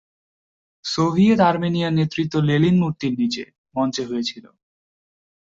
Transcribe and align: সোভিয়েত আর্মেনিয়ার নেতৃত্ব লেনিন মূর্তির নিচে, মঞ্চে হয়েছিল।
সোভিয়েত 0.85 1.39
আর্মেনিয়ার 1.41 1.97
নেতৃত্ব 1.99 2.35
লেনিন 2.49 2.75
মূর্তির 2.81 3.13
নিচে, 3.19 3.43
মঞ্চে 3.75 4.03
হয়েছিল। 4.05 4.45